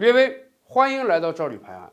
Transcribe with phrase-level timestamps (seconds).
[0.00, 1.92] 列位，欢迎来到赵吕拍案。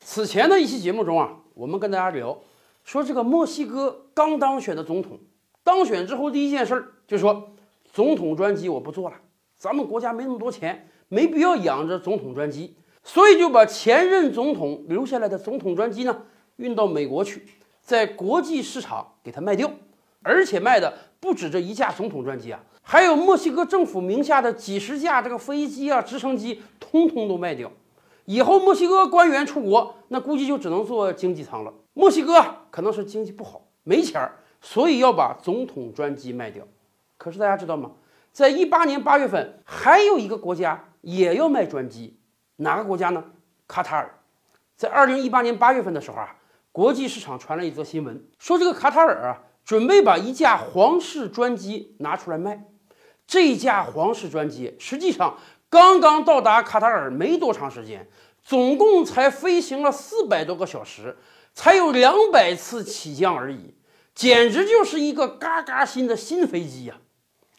[0.00, 2.38] 此前的一期节目中啊，我们跟大家聊
[2.84, 5.18] 说，这个墨西哥刚当选的总统
[5.62, 7.50] 当选之后第一件事儿就说，
[7.92, 9.16] 总统专机我不做了，
[9.58, 16.22] 咱们国家没那么多钱，没必要养着总统专机，所以就把前任总统留下来的总统专机呢
[16.56, 17.46] 运到美国去，
[17.82, 19.70] 在国际市场给它卖掉，
[20.24, 22.60] 而且卖的不止这一架总统专机啊。
[22.82, 27.70] 还有墨西哥政府名下的几十架这个飞机啊、直升机，通通都卖掉。
[28.24, 31.72] 以后墨西哥官员出国，那估计就只能坐经济舱了。
[31.92, 36.66] 墨西哥可能是经济不好，没钱儿，所以要把总统专机卖掉。
[37.16, 37.92] 可是大家知道吗？
[38.32, 42.18] 在一八年八月份，还有一个国家也要卖专机，
[42.56, 43.22] 哪个国家呢？
[43.68, 44.18] 卡塔尔。
[44.76, 46.36] 在二零一八年八月份的时候啊，
[46.72, 52.64] 国际市场传来一则新闻，说这个卡塔尔啊，准备把一架皇室专机拿出来卖。
[53.26, 55.38] 这架皇室专机实际上
[55.70, 58.06] 刚刚到达卡塔尔没多长时间，
[58.42, 61.16] 总共才飞行了四百多个小时，
[61.54, 63.74] 才有两百次起降而已，
[64.14, 66.98] 简直就是一个嘎嘎新的新飞机呀！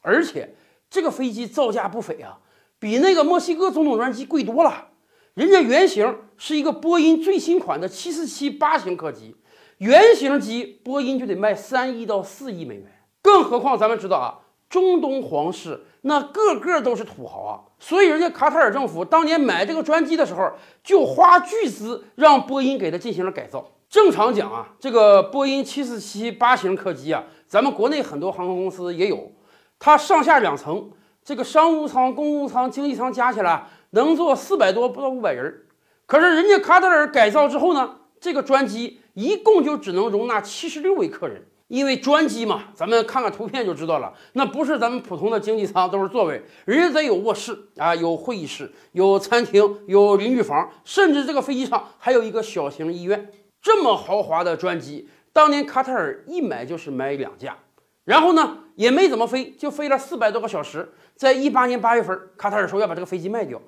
[0.00, 0.56] 而且
[0.88, 2.38] 这个飞机造价不菲啊，
[2.78, 4.88] 比那个墨西哥总统专机贵多了。
[5.34, 9.36] 人家原型是一个波音最新款的七四七八型客机，
[9.80, 12.84] 原型机波音就得卖三亿到四亿美元，
[13.22, 14.40] 更何况咱们知道啊。
[14.68, 20.52] 中东皇室那个个都是土豪啊，所以人家卡塔尔政府当年买这个专机的时候，
[20.84, 23.72] 就花巨资让波音给它进行了改造。
[23.88, 29.32] 正常讲啊，这个波音七四七八型客机啊，咱们国内很多航空公司也有，
[29.78, 30.90] 它上下两层，
[31.24, 35.62] 这个商务舱、公务舱、经济舱加起来能坐四百多不到五百人。
[36.06, 41.46] 可是人家卡塔尔改造之后呢，这个专机一共就只能容纳七十六位客人。
[41.68, 53.30] 因为专机嘛，咱们看看图片就知道了，那不是咱们普通的经济舱，都是座位，人家得有卧室啊，有会议室，有餐厅，有淋浴房，甚至这个飞机上还有一个小型医院。
[53.62, 57.56] 这么豪华的专机，当年卡塔尔一买就是买两架，
[58.04, 60.92] 然后呢也没怎么飞，就飞了四百多个小时。
[61.14, 63.62] 在一八年八月份，卡塔尔说要把这个飞机卖掉。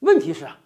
[0.00, 0.58] 问题是啊，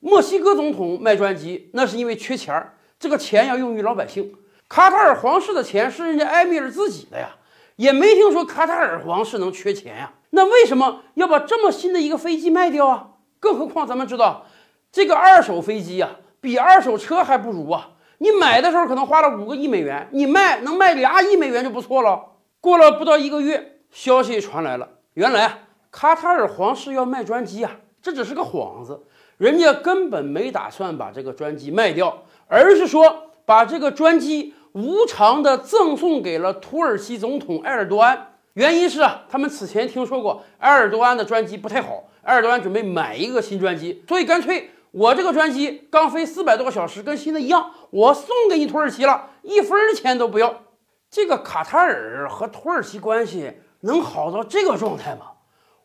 [0.00, 4.34] 墨西哥总统卖专机，那是因为缺钱儿，这个钱要用于老百姓。
[4.68, 7.36] 卡塔尔皇室的钱是人家埃米尔自己的呀，
[7.76, 10.12] 也没听说卡塔尔皇室能缺钱呀。
[10.30, 13.08] 那为什么要把这么新的一个飞机卖掉啊？
[13.38, 14.46] 更何况咱们知道，
[14.90, 17.90] 这个二手飞机呀，比二手车还不如啊。
[18.18, 22.32] 你买的时候可能花了五个亿美元，你卖能卖俩亿美元就不错了。
[22.60, 25.58] 过了不到一个月，消息传来了，原来啊
[25.90, 27.72] 卡塔尔皇室要卖专机啊，
[28.04, 29.02] 这只是个幌子，
[29.38, 33.22] 人家根本没打算把这个专机卖掉，而是说。
[33.46, 50.62] 把这个专机无偿的赠送给了土耳其总统埃尔多安，原因是啊，他们此前听说过埃尔多安的专机不太好，埃尔多安准备买一个新专机，所以干脆我这个专机刚飞四百多个小时，跟新的一样，我送给你土耳其了，一分钱都不要。
[51.10, 55.32] 这个卡塔尔和土耳其关系能好到这个状态吗？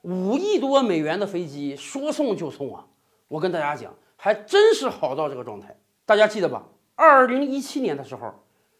[0.03, 2.85] 五亿多美元的飞机说送就送啊！
[3.27, 6.63] 我跟大家讲，还真是好到这个状态，大家记得吧？
[6.95, 8.33] 二零一七年的时候，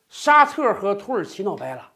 [0.07, 1.91] 沙特和土耳其闹掰了。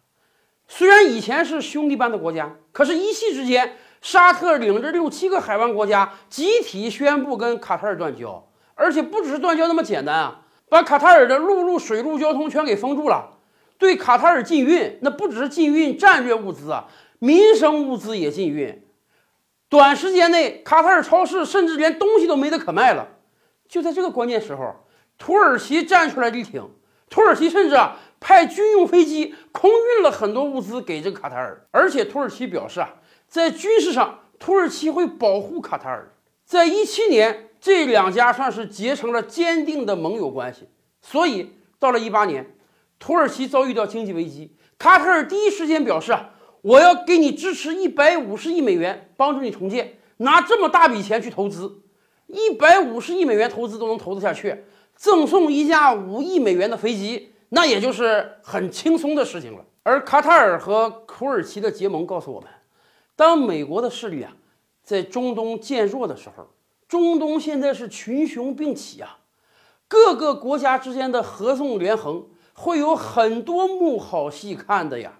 [0.67, 13.37] 虽然以前是兄弟般的国家，可是，一夕之间，沙特领着六七个海湾国家集体宣布跟卡塔尔断交，而且不只是断交那么简单啊，把卡塔尔的陆路、水路交通全给封住了。
[13.77, 16.87] 对卡塔尔禁运，那不只是禁运战略物资啊，
[17.19, 18.85] 民生物资也禁运。
[19.73, 23.07] 短时间内，卡塔尔超市甚至连东西都没得可卖了。
[23.67, 24.75] 就在这个关键时候。
[25.17, 26.69] 土耳其站出来力挺，
[27.09, 32.95] 土耳其甚至啊派军用飞机空运了很多物资给这个卡塔尔，而且土耳其表示啊，
[33.27, 36.13] 在军事上土耳其会保护卡塔尔。
[36.45, 40.67] 在一七年，这两家算是结成了坚定的盟友关系。
[41.01, 42.55] 所以到了一八年，
[42.99, 46.31] 土耳其遭遇到经济危机，卡塔尔第一时间表示啊，
[46.63, 51.81] 我要给你支持一百五十亿美元，帮助你重建，拿这么大笔钱去投资，
[52.27, 54.63] 一百五十亿美元投资都能投得下去。
[54.95, 59.65] 赠送一架五亿美元的飞机，那也就是很轻松的事情了。
[59.83, 62.49] 而卡塔尔和土耳其的结盟告诉我们，
[63.17, 64.31] 当美国的势力啊
[64.83, 66.47] 在中东渐弱的时候，
[66.87, 69.17] 中东现在是群雄并起啊，
[69.89, 75.19] 各个国家之间的合纵连横会有很多幕好戏看的呀。